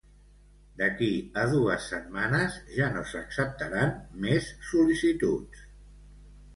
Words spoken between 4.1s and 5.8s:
més sol·licituds.